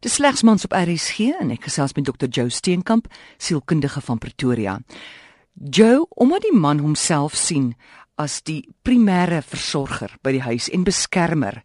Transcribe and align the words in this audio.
Dis 0.00 0.14
slegs 0.16 0.40
mans 0.42 0.62
op 0.64 0.72
RSG 0.72 1.26
en 1.42 1.50
ek 1.52 1.66
gesels 1.68 1.92
met 1.92 2.06
Dr. 2.08 2.24
Joe 2.32 2.48
Steenkamp, 2.48 3.10
sielkundige 3.36 4.00
van 4.00 4.16
Pretoria. 4.18 4.78
Joe, 5.52 6.06
omdat 6.16 6.46
die 6.46 6.54
man 6.56 6.80
homself 6.80 7.36
sien 7.36 7.74
as 8.16 8.38
die 8.48 8.62
primêre 8.80 9.42
versorger 9.44 10.14
by 10.24 10.32
die 10.38 10.40
huis 10.46 10.70
en 10.72 10.88
beskermer, 10.88 11.60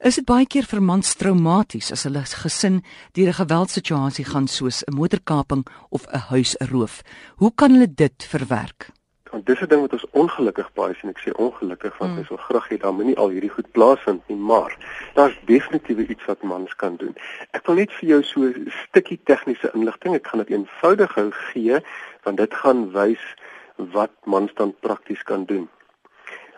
is 0.00 0.16
dit 0.16 0.24
baie 0.24 0.48
keer 0.48 0.64
vir 0.64 0.80
mans 0.80 1.12
traumaties 1.20 1.92
as 1.92 2.06
hulle 2.08 2.24
gesin 2.24 2.80
deur 3.12 3.28
'n 3.28 3.40
geweldsituasie 3.44 4.24
gaan 4.32 4.48
soos 4.48 4.80
'n 4.88 4.96
motorkaping 4.96 5.68
of 5.90 6.08
'n 6.08 6.24
huisroof. 6.32 7.02
Hoe 7.36 7.52
kan 7.52 7.70
hulle 7.72 7.94
dit 7.94 8.16
verwerk? 8.24 8.92
Want 9.34 9.46
dis 9.46 9.60
'n 9.60 9.68
ding 9.68 9.80
wat 9.80 9.92
ons 9.92 10.10
ongelukkig 10.10 10.72
baie 10.72 10.94
sien. 10.94 11.10
Ek 11.10 11.22
sê 11.22 11.30
ongelukkig 11.46 11.96
want 11.98 12.12
mm. 12.12 12.18
ons 12.18 12.28
wil 12.28 12.42
graag 12.48 12.68
hê 12.70 12.76
dan 12.78 12.94
moet 12.94 13.08
nie 13.10 13.16
al 13.22 13.32
hierdie 13.34 13.50
goed 13.56 13.70
plaasvind 13.76 14.22
nie 14.30 14.36
maar 14.50 14.76
daar's 15.14 15.38
definitief 15.50 15.98
iets 16.08 16.24
wat 16.30 16.42
mans 16.42 16.74
kan 16.82 16.96
doen. 16.96 17.16
Ek 17.50 17.66
wil 17.66 17.80
net 17.80 17.92
vir 17.98 18.08
jou 18.08 18.20
so 18.22 18.40
'n 18.40 18.70
stukkie 18.84 19.20
tegniese 19.30 19.70
inligting. 19.74 20.14
Ek 20.14 20.26
gaan 20.26 20.42
dit 20.44 20.54
eenvoudig 20.54 21.14
hou 21.14 21.30
gee 21.30 21.80
want 22.22 22.36
dit 22.36 22.54
gaan 22.54 22.92
wys 22.92 23.24
wat 23.76 24.14
mans 24.24 24.54
dan 24.54 24.74
prakties 24.80 25.22
kan 25.22 25.44
doen. 25.44 25.68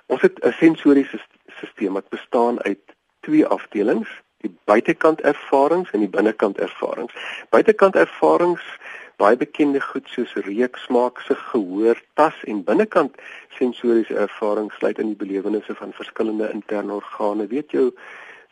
Ons 0.07 0.23
het 0.23 0.45
'n 0.45 0.53
sensoriese 0.53 1.19
stelsel 1.49 1.93
wat 1.93 2.09
bestaan 2.09 2.63
uit 2.63 2.85
twee 3.21 3.47
afdelings 3.47 4.11
die 4.45 4.59
buitekant 4.65 5.21
ervarings 5.21 5.91
en 5.91 6.01
die 6.01 6.09
binnekant 6.09 6.59
ervarings. 6.59 7.13
Buitekant 7.51 7.97
ervarings 7.97 8.63
baie 9.17 9.37
bekende 9.37 9.81
goed 9.81 10.09
soos 10.13 10.35
reuk, 10.45 10.77
smaak, 10.77 11.21
sig, 11.25 11.41
gehoor, 11.53 12.01
tas 12.15 12.37
en 12.45 12.63
binnekant 12.65 13.17
sensoriese 13.57 14.17
ervaring 14.27 14.69
sluit 14.73 15.01
in 15.01 15.13
die 15.13 15.21
belewennisse 15.23 15.75
van 15.79 15.97
verskillende 15.97 16.51
interne 16.53 16.99
organe, 17.01 17.49
weet 17.53 17.73
jou 17.73 17.91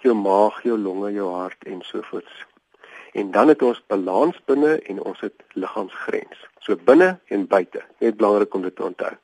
jou 0.04 0.14
maag, 0.14 0.60
jou 0.62 0.76
longe, 0.78 1.12
jou 1.12 1.30
hart 1.32 1.64
en 1.64 1.80
so 1.82 2.02
voort. 2.10 2.32
En 3.14 3.30
dan 3.30 3.48
het 3.48 3.62
ons 3.62 3.80
balans 3.88 4.40
binne 4.44 4.74
en 4.90 5.00
ons 5.00 5.20
het 5.24 5.44
liggaamsgrens. 5.54 6.40
So 6.60 6.76
binne 6.76 7.14
en 7.32 7.46
buite. 7.48 7.80
Net 8.02 8.16
belangrik 8.20 8.54
om 8.54 8.66
dit 8.66 8.76
te 8.76 8.84
onthou. 8.84 9.14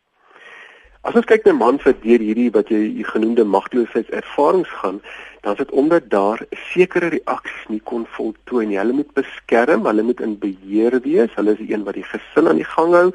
As 1.01 1.17
ons 1.17 1.25
kyk 1.25 1.47
na 1.49 1.55
mans 1.57 1.85
wat 1.89 2.03
deur 2.05 2.21
hierdie 2.21 2.51
wat 2.53 2.69
jy 2.69 3.01
genoemde 3.09 3.47
magteloosheidservarings 3.49 4.69
gaan, 4.83 4.99
dan 5.41 5.55
is 5.57 5.61
dit 5.63 5.71
omdat 5.71 6.11
daar 6.13 6.43
sekere 6.69 7.09
reaksies 7.15 7.63
nie 7.73 7.81
kon 7.89 8.03
voltooi 8.17 8.67
nie. 8.69 8.77
Hulle 8.77 8.93
moet 8.99 9.15
beskerm, 9.17 9.87
hulle 9.89 10.03
moet 10.05 10.21
in 10.21 10.35
beheer 10.43 10.99
wees. 11.07 11.33
Hulle 11.39 11.55
is 11.57 11.63
die 11.63 11.71
een 11.73 11.87
wat 11.87 11.97
die 11.97 12.05
gesin 12.05 12.51
aan 12.51 12.61
die 12.61 12.69
gang 12.69 12.93
hou, 12.93 13.07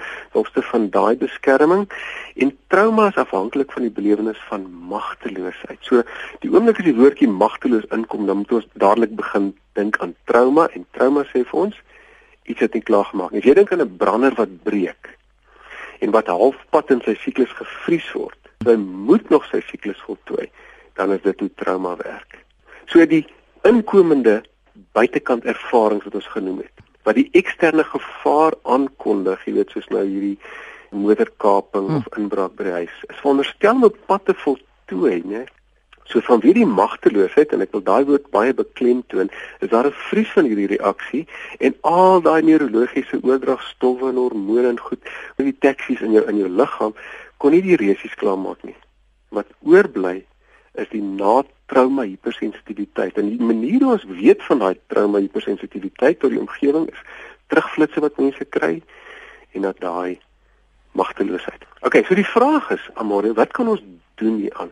opste 0.41 0.63
van 0.65 0.87
daai 0.95 1.13
beskerming. 1.21 1.85
En 2.41 2.55
trauma 2.73 3.11
is 3.13 3.19
afhanklik 3.21 3.75
van 3.77 3.85
die 3.85 3.93
belewenis 3.93 4.41
van 4.49 4.65
magteloosheid. 4.89 5.77
So 5.85 6.01
die 6.41 6.49
oomblik 6.49 6.81
as 6.81 6.89
die 6.89 6.97
woordjie 6.97 7.29
magteloos 7.29 7.85
inkom, 7.93 8.25
dan 8.25 8.41
moet 8.41 8.55
ons 8.63 8.71
dadelik 8.73 9.13
begin 9.19 9.51
dink 9.77 10.01
aan 10.01 10.17
trauma 10.25 10.71
en 10.73 10.89
trauma 10.97 11.27
sê 11.29 11.45
vir 11.45 11.67
ons 11.67 11.77
iets 12.49 12.65
wat 12.65 12.73
nie 12.73 12.87
klaar 12.89 13.05
gemaak 13.13 13.29
nie. 13.29 13.45
As 13.45 13.51
jy 13.51 13.53
dink 13.61 13.71
aan 13.71 13.85
'n 13.85 13.97
brander 14.01 14.33
wat 14.41 14.63
breek, 14.65 15.14
en 15.99 16.11
wat 16.15 16.31
halfpad 16.31 16.91
in 16.95 17.01
sy 17.05 17.15
siklus 17.21 17.53
gevries 17.57 18.07
word, 18.17 18.39
hy 18.65 18.75
moet 18.79 19.29
nog 19.29 19.45
sy 19.51 19.61
siklus 19.69 20.01
voltooi, 20.07 20.47
dan 20.97 21.13
is 21.15 21.23
dit 21.25 21.39
hoe 21.39 21.51
trauma 21.59 21.95
werk. 22.01 22.39
So 22.91 23.03
die 23.09 23.23
inkomende 23.67 24.41
buitekant 24.95 25.45
ervarings 25.49 26.05
wat 26.07 26.17
ons 26.21 26.31
genoem 26.33 26.63
het, 26.63 26.85
wat 27.05 27.19
die 27.19 27.29
eksterne 27.37 27.85
gevaar 27.87 28.57
aankondig, 28.63 29.43
jy 29.45 29.57
weet 29.59 29.75
soos 29.75 29.87
nou 29.93 30.03
hierdie 30.05 30.37
motorkaping 30.95 31.89
hmm. 31.89 32.01
of 32.01 32.19
inbraak 32.19 32.55
by 32.57 32.69
die 32.69 32.77
huis, 32.81 32.95
is 33.09 33.21
veronderstel 33.21 33.77
om 33.77 33.87
op 33.89 33.99
pad 34.09 34.25
te 34.29 34.35
voltooi, 34.43 35.19
né? 35.27 35.45
So 36.05 36.21
van 36.21 36.39
wie 36.39 36.53
die 36.53 36.67
magteloosheid 36.69 37.53
en 37.55 37.63
ek 37.65 37.71
wil 37.73 37.81
daai 37.85 38.05
woord 38.05 38.29
baie 38.33 38.53
beklemtoon, 38.53 39.31
is 39.59 39.69
daar 39.69 39.87
'n 39.89 39.97
vries 40.09 40.31
van 40.37 40.45
hierdie 40.45 40.77
reaksie 40.77 41.25
en 41.59 41.75
al 41.81 42.21
daai 42.21 42.41
neurologiese 42.41 43.17
oordragstowwe 43.21 44.09
en 44.09 44.21
hormone 44.21 44.67
en 44.67 44.79
goed, 44.79 45.01
die 45.37 45.57
taksies 45.59 46.01
in 46.01 46.11
jou 46.11 46.25
in 46.29 46.37
jou 46.37 46.49
liggaam 46.49 46.93
kon 47.37 47.51
nie 47.51 47.61
die 47.61 47.75
resies 47.75 48.15
klaarmaak 48.15 48.63
nie. 48.63 48.75
Wat 49.29 49.47
oorbly 49.61 50.25
is 50.73 50.89
die 50.91 51.01
na-trauma 51.01 52.03
hipersensitiwiteit. 52.03 53.17
En 53.17 53.29
die 53.29 53.41
manier 53.41 53.83
hoe 53.83 53.91
ons 53.95 54.07
weet 54.19 54.43
van 54.43 54.59
daai 54.59 54.75
trauma 54.87 55.19
hipersensitiwiteit 55.23 56.19
tot 56.19 56.33
die 56.33 56.39
omgewing 56.39 56.87
is 56.91 57.03
terugflitsse 57.47 58.03
wat 58.03 58.17
mense 58.17 58.45
kry 58.45 58.81
en 59.55 59.61
dat 59.67 59.79
daai 59.79 60.19
magteloosheid. 60.91 61.63
Okay, 61.81 62.03
so 62.03 62.15
die 62.15 62.27
vraag 62.27 62.71
is, 62.71 62.89
Amore, 62.93 63.33
wat 63.33 63.51
kan 63.51 63.67
ons 63.67 63.83
doen 64.15 64.39
hieraan? 64.41 64.71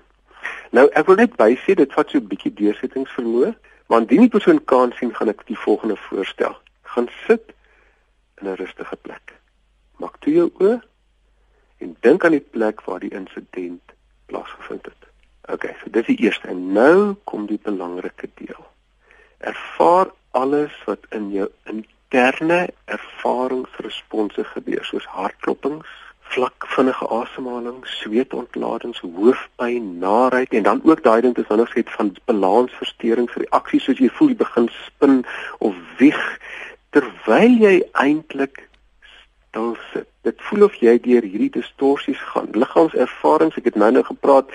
Nou 0.74 0.88
ek 0.98 1.06
wil 1.06 1.20
net 1.22 1.36
bysê 1.38 1.76
dit 1.78 1.92
vat 1.94 2.10
so 2.10 2.18
'n 2.18 2.30
bietjie 2.30 2.54
deursettingsvermoë, 2.58 3.52
maar 3.88 4.02
indien 4.02 4.26
die 4.26 4.36
persoon 4.36 4.64
kan 4.66 4.94
sien, 4.98 5.14
gaan 5.16 5.30
ek 5.30 5.46
die 5.46 5.60
volgende 5.66 5.96
voorstel. 5.96 6.56
Gaan 6.82 7.10
sit 7.28 7.54
in 8.42 8.48
'n 8.50 8.56
rustige 8.56 8.96
plek. 8.96 9.34
Maak 10.02 10.18
toe 10.20 10.34
jou 10.34 10.50
oë 10.60 10.82
en 11.78 11.96
dink 12.00 12.26
aan 12.26 12.38
die 12.38 12.48
plek 12.56 12.82
waar 12.82 13.00
die 13.00 13.14
insident 13.14 13.82
plaasgevind 14.26 14.86
het. 14.86 15.02
OK, 15.54 15.64
so 15.84 15.90
dis 15.92 16.06
die 16.06 16.18
eerste. 16.26 16.48
En 16.48 16.72
nou 16.72 17.14
kom 17.24 17.46
die 17.46 17.60
belangrike 17.64 18.30
deel. 18.34 18.66
Ervaar 19.38 20.08
alles 20.32 20.74
wat 20.86 21.06
in 21.10 21.32
jou 21.32 21.50
interne 21.64 22.70
ervaringsresponse 22.86 24.44
gebeur, 24.44 24.86
soos 24.86 25.06
hartklopings, 25.06 25.90
vlak 26.34 26.66
vinnige 26.76 27.08
asemhaling, 27.08 27.80
sweetontladings, 27.86 29.00
hoofpyn, 29.00 30.00
naait 30.00 30.54
en 30.54 30.64
dan 30.64 30.82
ook 30.84 31.04
daai 31.04 31.22
ding 31.22 31.36
wat 31.38 31.68
gesê 31.70 31.84
het 31.84 31.96
van 31.98 32.14
balansversteurings, 32.26 33.38
reaksies 33.44 33.86
soos 33.88 34.02
jy 34.02 34.10
voel 34.18 34.34
jy 34.34 34.38
begin 34.42 34.70
spin 34.86 35.20
of 35.60 35.78
wieg 36.02 36.24
terwyl 36.94 37.58
jy 37.66 37.76
eintlik 38.06 38.66
stil 39.54 39.76
sit. 39.92 40.10
Dit 40.24 40.40
voel 40.48 40.64
of 40.70 40.76
jy 40.80 40.96
deur 41.04 41.26
hierdie 41.26 41.52
distorsies 41.52 42.22
gaan. 42.32 42.48
Liggaamservarings, 42.56 43.58
ek 43.60 43.68
het 43.72 43.76
nou 43.76 43.92
nou 43.92 44.06
gepraat 44.08 44.54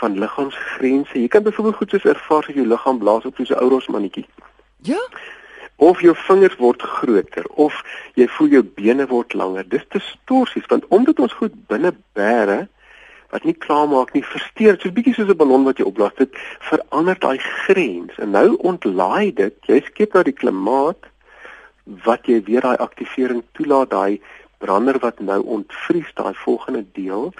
van 0.00 0.14
liggaamsgrense. 0.22 1.18
Jy 1.18 1.28
kan 1.32 1.42
byvoorbeeld 1.42 1.80
goed 1.80 1.96
soos 1.96 2.06
ervaar 2.12 2.46
as 2.46 2.54
jou 2.54 2.66
liggaam 2.66 3.00
blaas 3.02 3.26
op 3.26 3.36
soos 3.36 3.50
'n 3.50 3.58
ou 3.58 3.68
rosmannetjie. 3.74 4.26
Ja 4.86 5.02
of 5.78 6.00
jou 6.02 6.14
vingers 6.26 6.56
word 6.58 6.82
groter 6.82 7.46
of 7.54 7.76
jy 8.18 8.26
voel 8.36 8.48
jou 8.56 8.62
bene 8.62 9.06
word 9.06 9.34
langer. 9.34 9.66
Dis 9.68 9.86
distorsies 9.94 10.66
want 10.70 10.86
omdat 10.94 11.22
ons 11.22 11.36
goed 11.38 11.54
binne 11.70 11.94
bære 12.18 12.66
wat 13.30 13.44
nie 13.44 13.54
klaar 13.54 13.86
maak 13.88 14.14
nie, 14.14 14.24
versteur 14.24 14.78
so 14.80 14.88
'n 14.88 14.94
bietjie 14.96 15.14
soos 15.14 15.28
'n 15.28 15.36
ballon 15.36 15.64
wat 15.64 15.78
jy 15.78 15.84
opblaas, 15.84 16.16
dit 16.16 16.32
verander 16.70 17.18
daai 17.18 17.38
grens 17.38 18.18
en 18.18 18.30
nou 18.30 18.56
ontlaai 18.56 19.34
dit. 19.34 19.54
Jy 19.68 19.80
skep 19.86 20.14
nou 20.14 20.24
die 20.24 20.32
klimaat 20.32 21.06
wat 22.04 22.26
jy 22.26 22.42
weer 22.44 22.60
daai 22.60 22.76
aktivering 22.76 23.42
toelaat 23.52 23.90
daai 23.90 24.20
brander 24.58 24.98
wat 24.98 25.20
nou 25.20 25.42
ontvries 25.42 26.10
daai 26.14 26.34
volgende 26.34 26.84
deel 26.92 27.32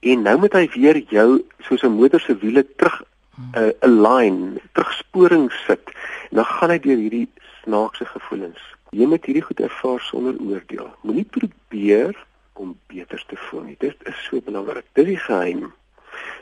en 0.00 0.22
nou 0.22 0.36
moet 0.38 0.52
hy 0.52 0.68
weer 0.74 0.98
jou 1.10 1.44
soos 1.68 1.82
'n 1.82 1.98
motor 2.00 2.20
se 2.20 2.34
wiele 2.38 2.64
terug 2.76 3.02
'n 3.36 3.58
uh, 3.58 3.72
align, 3.80 4.60
terugsporing 4.72 5.52
sit. 5.66 5.92
En 6.30 6.40
dan 6.40 6.44
gaan 6.44 6.72
hy 6.74 6.78
deur 6.84 7.02
hierdie 7.02 7.28
snaakse 7.62 8.06
gevoelens. 8.10 8.62
Jy 8.94 9.06
moet 9.10 9.24
hierdie 9.26 9.44
goed 9.44 9.60
ervaar 9.60 10.00
sonder 10.00 10.36
oordeel. 10.40 10.88
Moenie 11.02 11.26
probeer 11.36 12.16
om 12.52 12.76
beter 12.86 13.24
te 13.28 13.36
voel 13.36 13.66
nie. 13.68 13.76
Dit 13.78 13.96
is 14.08 14.18
so 14.28 14.40
belangrik. 14.40 14.86
Dit 14.92 15.06
is 15.06 15.14
die 15.14 15.24
geheim. 15.26 15.72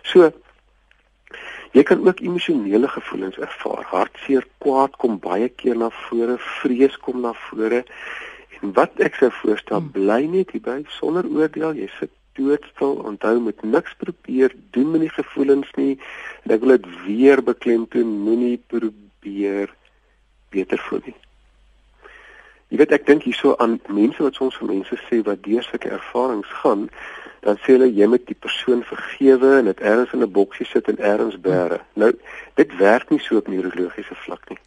So 0.02 0.30
jy 1.74 1.82
kan 1.82 2.04
ook 2.06 2.20
emosionele 2.22 2.88
gevoelens 2.88 3.38
ervaar. 3.42 3.84
Hartseer, 3.90 4.46
kwaad 4.62 4.96
kom 5.02 5.18
baie 5.18 5.48
keer 5.48 5.78
na 5.78 5.90
vore, 6.04 6.36
vrees 6.60 6.98
kom 7.02 7.24
na 7.24 7.32
vore. 7.48 7.82
En 8.60 8.74
wat 8.76 9.00
ek 9.02 9.18
sou 9.18 9.32
voorstel, 9.42 9.80
hmm. 9.80 9.94
bly 9.96 10.20
net 10.30 10.54
hierby 10.54 10.82
sonder 10.98 11.26
oordeel. 11.26 11.74
Jy 11.80 11.88
sit 11.98 12.12
doodstil. 12.38 13.00
Onthou 13.08 13.38
met 13.42 13.62
niks 13.62 13.96
probeer 13.98 14.54
doen 14.76 14.92
met 14.94 15.08
die 15.08 15.14
gevoelens 15.16 15.70
nie. 15.80 15.96
En 16.44 16.54
ek 16.54 16.62
wil 16.62 16.76
dit 16.76 16.86
weer 17.08 17.42
beklemtoon, 17.42 18.14
moenie 18.28 18.58
probeer 18.70 19.00
beter 20.54 20.78
voel 20.88 21.00
nie. 21.04 21.16
Jy 22.72 22.80
weet 22.80 22.94
ek 22.96 23.06
dink 23.06 23.22
hierso 23.22 23.52
aan 23.62 23.76
mense 23.86 24.22
wat 24.24 24.34
soms 24.34 24.56
vir 24.58 24.70
mense 24.72 24.96
sê 25.06 25.20
wat 25.26 25.42
deur 25.44 25.62
sulke 25.62 25.92
ervarings 25.94 26.52
gaan, 26.62 26.88
dan 27.44 27.58
sê 27.60 27.76
hulle 27.76 27.90
jy 27.92 28.08
moet 28.08 28.24
die 28.26 28.38
persoon 28.46 28.80
vergewe 28.88 29.50
en 29.58 29.68
dit 29.68 29.80
ergens 29.80 30.14
in 30.16 30.24
'n 30.24 30.32
boksie 30.32 30.66
sit 30.66 30.88
en 30.88 30.98
ergens 30.98 31.36
bære. 31.40 31.78
Nou, 31.94 32.12
dit 32.54 32.76
werk 32.76 33.10
nie 33.10 33.20
so 33.20 33.36
op 33.36 33.48
neurologiese 33.48 34.16
vlak 34.24 34.48
nie. 34.48 34.58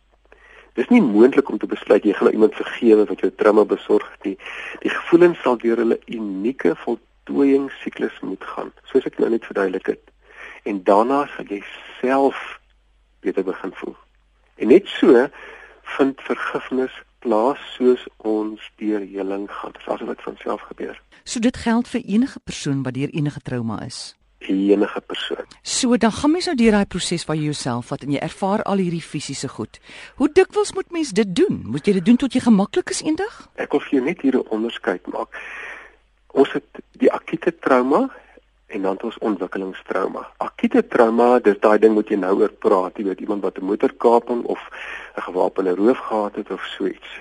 Dis 0.78 0.88
nie 0.94 1.02
moontlik 1.02 1.50
om 1.50 1.58
te 1.58 1.68
besluit 1.68 2.04
jy 2.04 2.14
gaan 2.14 2.32
iemand 2.32 2.56
vergewe 2.56 3.06
wat 3.06 3.20
jou 3.20 3.32
trauma 3.36 3.66
besorg 3.66 4.12
het 4.12 4.24
nie. 4.24 4.38
Die 4.80 4.94
gevoelens 4.94 5.42
sal 5.42 5.58
deur 5.58 5.78
hulle 5.78 6.00
unieke 6.06 6.76
voltooiing 6.76 7.72
siklus 7.82 8.20
moet 8.22 8.44
gaan, 8.44 8.72
soos 8.86 9.06
ek 9.06 9.18
nou 9.18 9.30
net 9.30 9.46
verduidelik 9.46 9.86
het. 9.86 10.04
En 10.64 10.84
daarna 10.84 11.26
sal 11.36 11.46
jy 11.50 11.64
self 12.00 12.60
beter 13.20 13.44
begin 13.44 13.74
voel. 13.74 13.96
En 14.58 14.68
net 14.68 14.88
so 14.88 15.28
vind 15.98 16.22
vergifnis 16.22 16.94
plaas 17.20 17.60
soos 17.76 18.04
ons 18.18 18.62
deur 18.82 19.00
heling 19.00 19.48
gaan. 19.52 19.72
Dit 19.72 19.82
is 19.82 19.88
asof 19.94 20.08
dit 20.08 20.22
van 20.22 20.38
self 20.44 20.62
gebeur. 20.62 21.02
So 21.24 21.40
dit 21.40 21.58
geld 21.58 21.88
vir 21.88 22.02
enige 22.06 22.40
persoon 22.44 22.84
wat 22.84 22.94
deur 22.94 23.10
enige 23.10 23.42
trauma 23.42 23.82
is. 23.86 24.18
enige 24.40 25.02
persoon. 25.02 25.46
So 25.62 25.98
dan 25.98 26.12
gaan 26.12 26.32
mens 26.32 26.46
nou 26.46 26.56
deur 26.56 26.72
daai 26.72 26.86
proses 26.86 27.26
waar 27.26 27.36
jy 27.36 27.50
jouself 27.50 27.90
vat 27.92 28.04
en 28.04 28.12
jy 28.12 28.22
ervaar 28.22 28.64
al 28.64 28.78
hierdie 28.78 29.02
fisiese 29.02 29.50
goed. 29.50 29.80
Hoe 30.16 30.30
dikwels 30.32 30.74
moet 30.74 30.92
mens 30.92 31.12
dit 31.12 31.36
doen? 31.36 31.64
Moet 31.66 31.88
jy 31.88 31.98
dit 32.00 32.06
doen 32.06 32.20
tot 32.22 32.34
jy 32.34 32.42
gemaklik 32.46 32.94
is 32.94 33.02
eendag? 33.04 33.50
Ek 33.56 33.72
wil 33.72 33.84
vir 33.88 33.98
jou 33.98 34.04
net 34.06 34.22
hier 34.22 34.38
'n 34.38 34.48
onderskeid 34.50 35.08
maak. 35.08 35.30
Ons 36.28 36.54
het 36.54 36.68
die 37.02 37.12
akute 37.12 37.52
trauma 37.60 38.10
en 38.68 38.82
dan 38.82 38.94
het 38.94 39.04
ons 39.04 39.18
ontwikkelingstrauma. 39.18 40.28
Akute 40.38 40.88
trauma, 40.88 41.40
dis 41.40 41.60
daai 41.64 41.78
ding 41.80 41.96
wat 41.96 42.10
jy 42.12 42.18
nou 42.20 42.34
oor 42.42 42.52
praat, 42.52 42.98
jy 43.00 43.06
weet 43.08 43.22
iemand 43.24 43.46
wat 43.48 43.60
'n 43.60 43.66
motorkaping 43.66 44.44
of 44.44 44.60
'n 45.16 45.22
gewapende 45.22 45.76
roof 45.76 45.98
gehad 45.98 46.36
het 46.36 46.52
of 46.52 46.64
so 46.64 46.86
iets. 46.86 47.12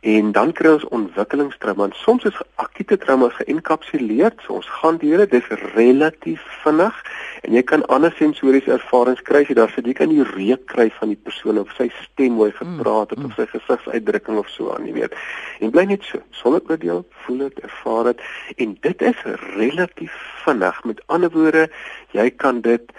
En 0.00 0.32
dan 0.32 0.52
kry 0.52 0.72
ons 0.72 0.88
ontwikkelingstrauma. 0.88 1.84
En 1.84 1.92
soms 1.94 2.24
is 2.24 2.42
akute 2.54 2.98
trauma 2.98 3.28
geïnkapsuleer, 3.28 4.32
so 4.36 4.52
ons 4.52 4.68
gaan 4.68 4.96
deur 4.96 5.16
dit, 5.16 5.30
dis 5.30 5.48
relatief 5.74 6.42
vinnig 6.62 6.94
en 7.42 7.52
jy 7.52 7.62
kan 7.62 7.86
ander 7.86 8.12
sensoriese 8.16 8.72
ervarings 8.72 9.22
kry, 9.22 9.44
jy 9.48 9.54
daar 9.54 9.70
sit 9.70 9.86
jy 9.86 9.92
kan 9.92 10.08
die 10.08 10.22
reuk 10.22 10.66
kry 10.66 10.90
van 10.98 11.08
die 11.08 11.20
persoon 11.22 11.58
of 11.58 11.72
sy 11.76 11.90
stem 12.02 12.34
hoe 12.34 12.44
hy 12.44 12.50
gepraat 12.50 13.10
het 13.10 13.24
of 13.24 13.34
sy 13.34 13.46
gesigsuitdrukking 13.46 14.38
of 14.38 14.48
so 14.48 14.74
aan, 14.74 14.86
jy 14.86 14.92
weet. 14.92 15.14
En 15.60 15.70
bly 15.70 15.84
net 15.84 16.02
so, 16.02 16.18
sonder 16.30 16.60
oordeel, 16.68 17.04
voel 17.26 17.44
dit, 17.48 17.60
ervaar 17.60 18.04
dit 18.04 18.22
en 18.56 18.76
dit 18.80 19.02
is 19.02 19.22
relatief 19.56 20.14
vinnig. 20.44 20.84
Met 20.84 21.02
ander 21.06 21.30
woorde, 21.30 21.68
jy 22.16 22.30
kan 22.30 22.60
dit 22.60 22.92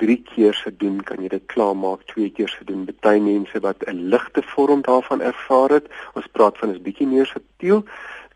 3 0.00 0.16
keer 0.34 0.54
se 0.54 0.72
doen, 0.76 1.00
kan 1.04 1.22
jy 1.22 1.28
dit 1.28 1.46
klaarmaak 1.52 2.02
2 2.12 2.32
keer 2.36 2.48
se 2.48 2.64
doen. 2.64 2.86
Party 2.88 3.20
mense 3.20 3.60
wat 3.60 3.84
'n 3.86 4.08
ligte 4.12 4.42
vorm 4.42 4.82
daarvan 4.82 5.20
ervaar 5.20 5.70
het, 5.78 5.86
ons 6.14 6.26
praat 6.32 6.58
van 6.58 6.70
'n 6.74 6.82
bietjie 6.82 7.06
meer 7.06 7.26
subtiel, 7.26 7.84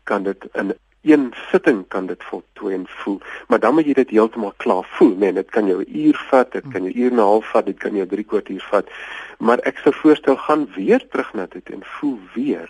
kan 0.03 0.23
dit 0.23 0.47
in 0.53 0.73
een 1.01 1.33
sitting 1.51 1.87
kan 1.87 2.05
dit 2.05 2.23
voltooi 2.23 2.73
en 2.73 2.85
voel, 2.87 3.19
maar 3.47 3.59
dan 3.59 3.73
moet 3.73 3.85
jy 3.85 3.93
dit 3.93 4.09
heeltemal 4.09 4.53
klaar 4.57 4.85
voel, 4.97 5.15
nee, 5.15 5.33
dit 5.33 5.49
kan 5.49 5.67
jou 5.67 5.83
'n 5.83 5.97
uur 5.97 6.17
vat, 6.29 6.51
dit 6.51 6.67
kan 6.71 6.83
jou 6.83 6.93
uur 6.93 7.11
en 7.11 7.17
'n 7.17 7.29
half 7.31 7.49
vat, 7.51 7.65
dit 7.65 7.77
kan 7.77 7.95
jou 7.95 8.07
3 8.07 8.23
kwartier 8.23 8.65
vat. 8.69 8.89
Maar 9.37 9.59
ek 9.59 9.77
sou 9.77 9.93
voorstel 9.95 10.37
gaan 10.37 10.67
weer 10.75 11.07
terug 11.07 11.33
na 11.33 11.45
dit 11.49 11.69
en 11.69 11.83
voel 11.83 12.19
weer. 12.33 12.69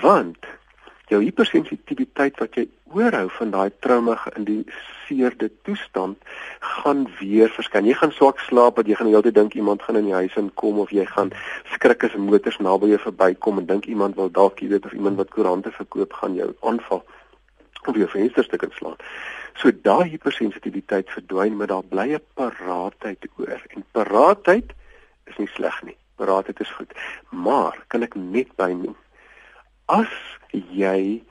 Want 0.00 0.38
jou 1.08 1.20
hipersensitiwiteit 1.22 2.38
wat 2.42 2.56
jy 2.58 2.66
oorhou 2.92 3.28
van 3.38 3.52
daai 3.52 3.70
trauma 3.84 4.16
geïndiseerde 4.22 5.50
toestand 5.64 6.18
gaan 6.80 7.06
weer 7.20 7.52
verskyn. 7.52 7.88
Jy 7.88 7.96
gaan 8.00 8.12
swak 8.16 8.42
slaap, 8.44 8.76
want 8.76 8.88
jy 8.88 8.96
gaan 8.98 9.08
die 9.08 9.14
hele 9.16 9.28
tyd 9.28 9.38
dink 9.38 9.56
iemand 9.56 9.82
gaan 9.84 10.00
in 10.00 10.10
die 10.10 10.16
huis 10.16 10.36
inkom 10.40 10.82
of 10.84 10.92
jy 10.92 11.06
gaan 11.08 11.32
skrik 11.74 12.04
as 12.04 12.16
motors 12.16 12.60
naby 12.64 12.92
jou 12.92 13.00
verbykom 13.06 13.62
en 13.62 13.68
dink 13.68 13.88
iemand 13.88 14.20
wil 14.20 14.32
dalk 14.32 14.60
jy 14.60 14.70
weet 14.74 14.88
of 14.88 14.96
iemand 14.96 15.20
wat 15.20 15.32
koerante 15.32 15.72
verkoop 15.76 16.12
gaan 16.20 16.36
jou 16.36 16.52
aanval 16.60 17.04
of 17.88 17.96
jou 17.96 18.08
vensterstuk 18.12 18.68
inslaan. 18.68 18.98
So 19.58 19.72
daai 19.72 20.12
hipersensitiwiteit 20.12 21.08
verdwyn, 21.10 21.56
maar 21.56 21.72
daar 21.72 21.84
bly 21.84 22.14
'n 22.14 22.22
paraatheid 22.34 23.26
oor. 23.38 23.60
En 23.74 23.84
paraatheid 23.92 24.72
is 25.26 25.36
nie 25.36 25.50
sleg 25.56 25.82
nie. 25.82 25.96
Paraatheid 26.16 26.60
is 26.60 26.70
goed. 26.70 26.92
Maar 27.30 27.84
kan 27.88 28.02
ek 28.02 28.14
net 28.14 28.56
bynoem 28.56 28.96
as 29.88 30.12
jy 30.52 31.22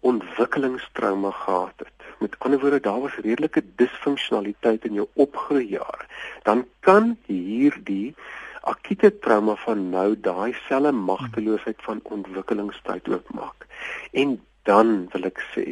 ontwikkelingstrauma 0.00 1.30
gehad 1.30 1.84
het. 1.84 2.06
Met 2.18 2.36
ander 2.38 2.60
woorde, 2.60 2.80
daar 2.80 3.00
was 3.00 3.16
redelike 3.22 3.62
disfunksionaliteit 3.76 4.84
in 4.84 4.98
jou 4.98 5.06
opgroeijare. 5.14 6.06
Dan 6.42 6.64
kan 6.80 7.16
hierdie 7.26 8.14
akute 8.62 9.10
trauma 9.18 9.54
van 9.64 9.88
nou 9.90 10.12
daai 10.20 10.54
selfe 10.66 10.92
magteloosheid 10.92 11.82
van 11.86 12.00
ontwikkelingstyd 12.02 13.08
oopmaak. 13.08 13.66
En 14.12 14.38
dan 14.68 15.08
wil 15.12 15.28
ek 15.30 15.42
sê, 15.52 15.66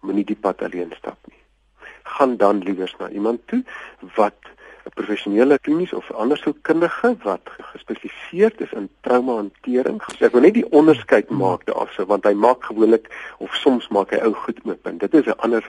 moenie 0.00 0.26
die 0.26 0.38
pad 0.38 0.62
alleen 0.62 0.94
stap 0.96 1.18
nie. 1.30 1.42
Gaan 2.16 2.36
dan 2.40 2.62
liewer 2.62 2.94
na 2.98 3.10
iemand 3.10 3.42
toe 3.50 3.62
wat 4.16 4.54
'n 4.86 4.94
professionele 4.94 5.58
klinies 5.58 5.92
of 5.92 6.10
ander 6.12 6.38
soort 6.38 6.60
kundige 6.62 7.16
wat 7.22 7.42
gespesialiseer 7.72 8.52
is 8.56 8.72
in 8.72 8.88
traumahantering. 9.00 10.02
Ek 10.20 10.32
wil 10.32 10.40
net 10.46 10.54
die 10.54 10.70
onderskeid 10.70 11.30
maak 11.30 11.66
daarso 11.66 12.06
want 12.06 12.24
hy 12.24 12.34
maak 12.34 12.64
gewoonlik 12.64 13.10
of 13.38 13.54
soms 13.54 13.88
maak 13.88 14.14
hy 14.14 14.20
ou 14.22 14.32
goed 14.32 14.60
oop 14.64 14.86
en 14.86 14.98
dit 14.98 15.14
is 15.14 15.26
'n 15.26 15.38
ander 15.38 15.64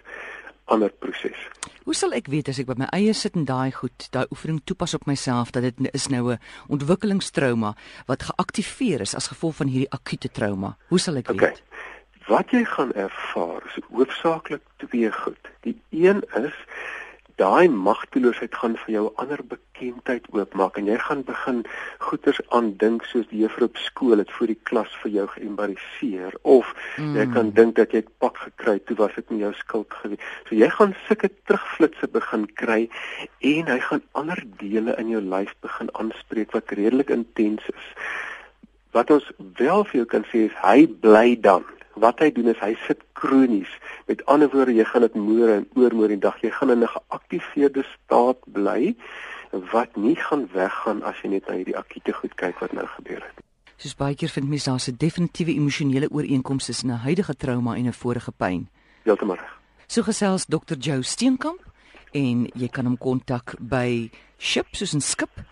ander 0.68 0.92
proses. 1.00 1.38
Hoe 1.84 1.96
sal 1.96 2.12
ek 2.12 2.28
weet 2.28 2.50
as 2.52 2.60
ek 2.60 2.68
by 2.68 2.76
my 2.78 2.88
eie 2.92 3.14
sit 3.16 3.36
en 3.40 3.46
daai 3.48 3.72
goed, 3.72 4.10
daai 4.12 4.28
oefening 4.32 4.60
toepas 4.68 4.94
op 4.94 5.06
myself 5.08 5.52
dat 5.56 5.64
dit 5.64 5.94
is 5.94 6.08
nou 6.08 6.34
'n 6.34 6.40
ontwikkelingstrauma 6.68 7.76
wat 8.08 8.24
geaktiveer 8.24 9.02
is 9.02 9.16
as 9.16 9.28
gevolg 9.28 9.56
van 9.56 9.68
hierdie 9.68 9.92
akute 9.92 10.30
trauma? 10.30 10.78
Hoe 10.90 11.00
sal 11.00 11.16
ek 11.16 11.28
weet? 11.28 11.42
Okay. 11.42 11.56
Wat 12.28 12.52
jy 12.52 12.66
gaan 12.66 12.92
ervaar 12.94 13.64
is 13.66 13.80
hoofsaaklik 13.90 14.62
twee 14.78 15.12
goed. 15.12 15.40
Die 15.62 15.80
een 15.90 16.24
is 16.36 16.56
daai 17.38 17.70
magteloosheid 17.70 18.56
gaan 18.58 18.76
vir 18.84 18.94
jou 18.94 19.04
ander 19.22 19.42
bekendheid 19.52 20.26
oopmaak 20.34 20.80
en 20.82 20.88
jy 20.90 20.98
gaan 21.04 21.22
begin 21.28 21.60
goeters 22.06 22.40
aan 22.58 22.72
dink 22.82 23.06
soos 23.06 23.28
die 23.30 23.44
juffrou 23.44 23.68
op 23.70 23.78
skool 23.84 24.24
het 24.24 24.32
vir 24.40 24.54
die 24.54 24.60
klas 24.70 24.96
vir 25.04 25.14
jou 25.18 25.28
geëmbariseer 25.36 26.38
of 26.42 26.74
mm. 26.98 27.14
jy 27.20 27.28
kan 27.36 27.54
dink 27.60 27.78
dat 27.78 27.94
jy 27.94 28.02
'n 28.02 28.16
pak 28.26 28.42
gekry 28.48 28.78
het 28.80 28.88
toe 28.90 28.98
was 29.04 29.14
dit 29.16 29.30
nie 29.30 29.44
jou 29.46 29.54
skuld 29.54 29.94
gewees. 30.02 30.26
So 30.50 30.56
jy 30.56 30.70
gaan 30.70 30.96
sulke 31.08 31.30
terugflitsse 31.46 32.08
begin 32.08 32.50
kry 32.64 32.90
en 33.54 33.74
hy 33.74 33.80
gaan 33.80 34.04
ander 34.14 34.44
dele 34.58 34.98
in 34.98 35.14
jou 35.14 35.22
lyf 35.22 35.54
begin 35.62 35.94
aanspreek 35.94 36.52
wat 36.58 36.74
redelik 36.74 37.10
intens 37.14 37.62
is. 37.70 37.88
Wat 38.92 39.12
ons 39.12 39.32
wel 39.62 39.84
vir 39.86 39.98
jou 40.02 40.06
kan 40.06 40.26
sê 40.34 40.48
is 40.50 40.62
hy 40.64 40.88
bly 40.88 41.38
dan 41.38 41.66
wat 42.00 42.20
hy 42.20 42.32
doen 42.32 42.48
is 42.48 42.60
hy 42.60 42.76
sit 42.88 43.02
kronies. 43.14 43.72
Met 44.08 44.26
ander 44.26 44.50
woorde, 44.50 44.74
jy 44.74 44.86
gaan 44.86 45.02
dit 45.02 45.16
môre 45.16 45.54
en 45.62 45.68
oormôre 45.76 46.08
die 46.08 46.20
dag, 46.20 46.38
jy 46.42 46.52
gaan 46.52 46.72
in 46.72 46.84
'n 46.84 46.88
geaktiveerde 46.88 47.84
staat 47.96 48.40
bly 48.46 48.96
wat 49.52 49.96
nie 49.96 50.16
gaan 50.16 50.48
weggaan 50.54 51.04
as 51.04 51.16
jy 51.24 51.30
net 51.30 51.48
na 51.48 51.54
hierdie 51.56 51.78
akute 51.78 52.14
goed 52.14 52.36
kyk 52.36 52.60
wat 52.60 52.74
nou 52.74 52.88
gebeur 52.88 53.22
het. 53.24 53.38
Soos 53.78 53.96
baie 53.96 54.16
keer 54.16 54.30
vind 54.30 54.50
mense 54.50 54.70
daar 54.70 54.80
'n 54.88 54.98
definitiewe 54.98 55.52
emosionele 55.54 56.10
ooreenkoms 56.10 56.66
tussen 56.66 56.90
'n 56.90 57.04
huidige 57.06 57.36
trauma 57.36 57.76
en 57.76 57.88
'n 57.88 57.94
vorige 57.94 58.32
pyn. 58.32 58.70
Heeltemal 59.04 59.36
reg. 59.36 59.60
So 59.88 60.04
gesels 60.04 60.46
Dr. 60.46 60.76
Joe 60.80 61.04
Steenkamp 61.04 61.60
en 62.12 62.50
jy 62.56 62.68
kan 62.68 62.86
hom 62.86 62.98
kontak 62.98 63.56
by 63.60 64.12
ship 64.38 64.66
soos 64.72 64.94
'n 64.94 65.02
skip.org.za. 65.02 65.48